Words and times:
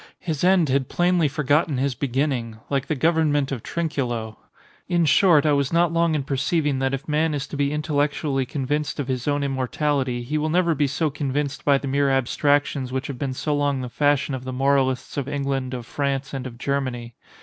His 0.17 0.43
end 0.43 0.67
had 0.69 0.89
plainly 0.89 1.27
forgotten 1.27 1.77
his 1.77 1.93
beginning, 1.93 2.57
like 2.71 2.87
the 2.87 2.95
government 2.95 3.51
of 3.51 3.61
Trinculo. 3.61 4.35
In 4.89 5.05
short, 5.05 5.45
I 5.45 5.53
was 5.53 5.71
not 5.71 5.93
long 5.93 6.15
in 6.15 6.23
perceiving 6.23 6.79
that 6.79 6.95
if 6.95 7.07
man 7.07 7.35
is 7.35 7.45
to 7.45 7.55
be 7.55 7.71
intellectually 7.71 8.47
convinced 8.47 8.99
of 8.99 9.07
his 9.07 9.27
own 9.27 9.43
immortality, 9.43 10.23
he 10.23 10.39
will 10.39 10.49
never 10.49 10.73
be 10.73 10.87
so 10.87 11.11
convinced 11.11 11.63
by 11.63 11.77
the 11.77 11.87
mere 11.87 12.09
abstractions 12.09 12.91
which 12.91 13.05
have 13.05 13.19
been 13.19 13.35
so 13.35 13.55
long 13.55 13.81
the 13.81 13.89
fashion 13.89 14.33
of 14.33 14.43
the 14.43 14.51
moralists 14.51 15.17
of 15.17 15.27
England, 15.27 15.71
of 15.75 15.85
France, 15.85 16.33
and 16.33 16.47
of 16.47 16.57
Germany. 16.57 17.13